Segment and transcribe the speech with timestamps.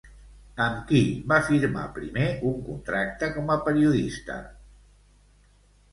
[0.63, 1.01] Amb qui
[1.31, 4.43] va firmar primer un contracte com a periodista?